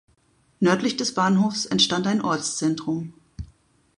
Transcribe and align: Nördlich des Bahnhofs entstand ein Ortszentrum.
Nördlich 0.59 0.97
des 0.97 1.13
Bahnhofs 1.13 1.67
entstand 1.67 2.07
ein 2.07 2.21
Ortszentrum. 2.23 3.13